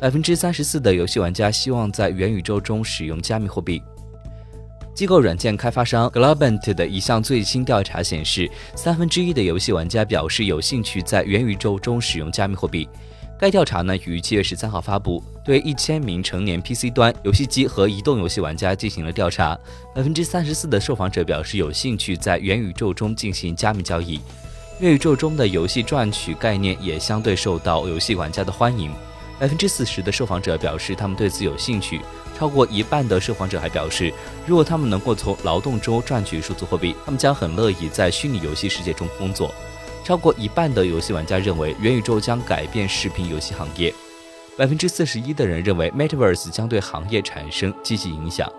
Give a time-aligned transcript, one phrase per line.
[0.00, 3.82] 百分之三十四的游戏玩家希望在元宇宙中使用加密货币。
[4.94, 12.88] 机构软件开发商 Globant 的一项最新调查显示，三分之一的游戏玩家表示有兴趣在元宇宙中使用加密货币。
[13.38, 19.58] 该调查呢于七月十三号发布，对一千名成年 PC 端游戏机和移动游戏玩家进行了调查。
[19.94, 24.18] 百分之三十四的受访者表示有兴趣在元宇宙中进行加密交易。
[24.80, 28.90] 元宇宙中的游戏赚取概念也相对受到游戏玩家的欢迎。
[29.40, 32.02] 百分之四十的受访者表示他们对此有兴趣。
[32.38, 34.12] 超过一半的受访者还表示，
[34.46, 39.52] 如果他们能够从劳动中赚取数字货币，他们将很乐意在虚拟游戏世界中工作。
[40.04, 43.92] 超过一半的游戏玩家认为元宇宙将改变视频游戏行业。
[44.58, 48.50] 百分之四十一的人认为 Metaverse 将对行业产生积极影响。